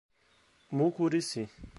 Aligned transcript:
Mucurici 0.71 1.47